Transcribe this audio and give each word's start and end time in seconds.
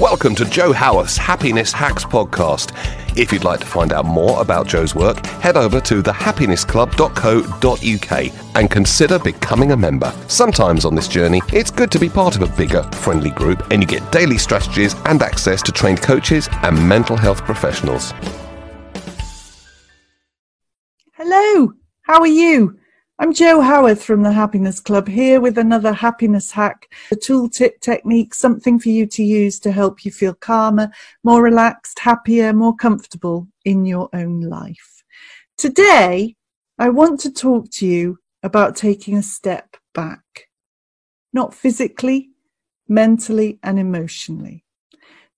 Welcome 0.00 0.34
to 0.36 0.44
Jo 0.44 0.72
Howarth's 0.72 1.16
Happiness 1.16 1.72
Hacks 1.72 2.04
podcast. 2.04 2.70
If 3.18 3.32
you'd 3.32 3.42
like 3.42 3.58
to 3.58 3.66
find 3.66 3.92
out 3.92 4.04
more 4.04 4.40
about 4.40 4.68
Jo's 4.68 4.94
work, 4.94 5.26
head 5.26 5.56
over 5.56 5.80
to 5.80 6.00
thehappinessclub.co.uk 6.00 8.32
and 8.54 8.70
consider 8.70 9.18
becoming 9.18 9.72
a 9.72 9.76
member. 9.76 10.14
Sometimes 10.28 10.84
on 10.84 10.94
this 10.94 11.08
journey, 11.08 11.42
it's 11.52 11.72
good 11.72 11.90
to 11.90 11.98
be 11.98 12.08
part 12.08 12.36
of 12.36 12.42
a 12.42 12.56
bigger, 12.56 12.84
friendly 12.92 13.30
group, 13.30 13.72
and 13.72 13.82
you 13.82 13.88
get 13.88 14.12
daily 14.12 14.38
strategies 14.38 14.94
and 15.06 15.20
access 15.20 15.62
to 15.62 15.72
trained 15.72 16.00
coaches 16.00 16.48
and 16.62 16.88
mental 16.88 17.16
health 17.16 17.42
professionals. 17.42 18.14
Hello, 21.14 21.72
how 22.02 22.20
are 22.20 22.26
you? 22.28 22.77
I'm 23.20 23.32
Jo 23.32 23.60
Howarth 23.60 24.04
from 24.04 24.22
the 24.22 24.30
Happiness 24.30 24.78
Club 24.78 25.08
here 25.08 25.40
with 25.40 25.58
another 25.58 25.92
happiness 25.92 26.52
hack, 26.52 26.88
a 27.10 27.16
tooltip 27.16 27.80
technique, 27.80 28.32
something 28.32 28.78
for 28.78 28.90
you 28.90 29.06
to 29.06 29.24
use 29.24 29.58
to 29.58 29.72
help 29.72 30.04
you 30.04 30.12
feel 30.12 30.34
calmer, 30.34 30.92
more 31.24 31.42
relaxed, 31.42 31.98
happier, 31.98 32.52
more 32.52 32.76
comfortable 32.76 33.48
in 33.64 33.84
your 33.84 34.08
own 34.12 34.42
life. 34.42 35.02
Today, 35.56 36.36
I 36.78 36.90
want 36.90 37.18
to 37.22 37.32
talk 37.32 37.68
to 37.72 37.86
you 37.88 38.20
about 38.44 38.76
taking 38.76 39.16
a 39.16 39.22
step 39.24 39.76
back, 39.94 40.46
not 41.32 41.52
physically, 41.52 42.30
mentally, 42.86 43.58
and 43.64 43.80
emotionally. 43.80 44.64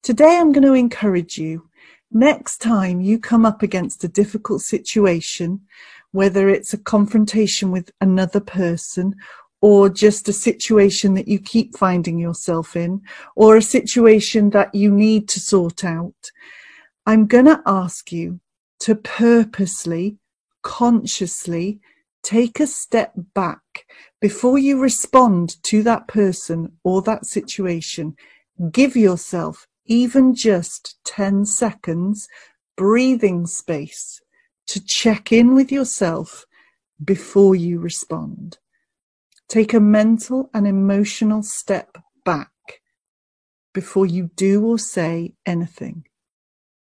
Today, 0.03 0.37
I'm 0.37 0.53
going 0.53 0.67
to 0.67 0.75
encourage 0.75 1.39
you 1.39 1.71
next 2.13 2.59
time 2.59 3.01
you 3.01 3.19
come 3.19 3.47
up 3.47 3.63
against 3.63 4.05
a 4.05 4.09
difficult 4.09 4.61
situation 4.61 5.63
whether 6.13 6.49
it's 6.49 6.73
a 6.73 6.79
confrontation 6.79 7.71
with 7.71 7.91
another 8.01 8.41
person 8.41 9.15
or 9.61 9.89
just 9.89 10.29
a 10.29 10.33
situation 10.33 11.15
that 11.15 11.29
you 11.29 11.39
keep 11.39 11.77
finding 11.77 12.19
yourself 12.19 12.77
in 12.77 13.03
or 13.37 13.57
a 13.57 13.63
situation 13.63 14.51
that 14.51 14.75
you 14.75 14.91
need 14.91 15.29
to 15.29 15.41
sort 15.41 15.85
out, 15.85 16.31
I'm 17.07 17.27
going 17.27 17.45
to 17.45 17.63
ask 17.67 18.11
you 18.11 18.41
to 18.81 18.95
purposely, 18.95 20.17
consciously 20.63 21.81
take 22.23 22.61
a 22.61 22.67
step 22.67 23.13
back 23.35 23.87
before 24.21 24.59
you 24.59 24.81
respond 24.81 25.63
to 25.65 25.83
that 25.83 26.07
person 26.09 26.73
or 26.85 27.03
that 27.03 27.27
situation. 27.27 28.17
Give 28.71 28.97
yourself 28.97 29.67
even 29.87 30.35
just 30.35 30.99
10 31.05 31.47
seconds 31.47 32.29
breathing 32.77 33.47
space 33.47 34.21
to 34.71 34.85
check 34.85 35.33
in 35.33 35.55
with 35.55 35.73
yourself 35.73 36.47
before 37.05 37.57
you 37.57 37.81
respond. 37.81 38.59
Take 39.49 39.75
a 39.75 39.81
mental 39.81 40.49
and 40.55 40.65
emotional 40.67 41.43
step 41.43 41.99
back 42.25 42.51
before 43.75 44.07
you 44.07 44.31
do 44.37 44.65
or 44.65 44.79
say 44.79 45.35
anything. 45.45 46.05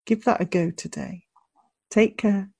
Give 0.06 0.24
that 0.24 0.40
a 0.40 0.46
go 0.46 0.70
today. 0.70 1.24
Take 1.90 2.16
care. 2.16 2.50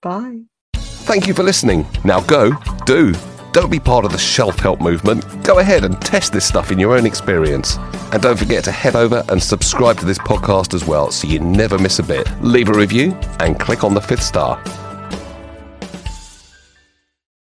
Bye. 0.00 0.42
Thank 0.74 1.26
you 1.26 1.34
for 1.34 1.42
listening. 1.42 1.86
Now 2.04 2.20
go, 2.20 2.52
do. 2.86 3.12
Don't 3.54 3.70
be 3.70 3.78
part 3.78 4.04
of 4.04 4.10
the 4.10 4.18
shelf 4.18 4.58
help 4.58 4.80
movement. 4.80 5.24
Go 5.44 5.60
ahead 5.60 5.84
and 5.84 6.00
test 6.02 6.32
this 6.32 6.44
stuff 6.44 6.72
in 6.72 6.78
your 6.80 6.96
own 6.96 7.06
experience. 7.06 7.76
And 8.10 8.20
don't 8.20 8.36
forget 8.36 8.64
to 8.64 8.72
head 8.72 8.96
over 8.96 9.22
and 9.28 9.40
subscribe 9.40 9.96
to 9.98 10.04
this 10.04 10.18
podcast 10.18 10.74
as 10.74 10.84
well 10.84 11.12
so 11.12 11.28
you 11.28 11.38
never 11.38 11.78
miss 11.78 12.00
a 12.00 12.02
bit. 12.02 12.28
Leave 12.42 12.68
a 12.68 12.72
review 12.72 13.12
and 13.38 13.60
click 13.60 13.84
on 13.84 13.94
the 13.94 14.00
fifth 14.00 14.24
star. 14.24 14.60